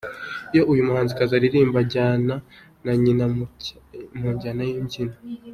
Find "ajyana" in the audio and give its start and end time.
1.87-2.35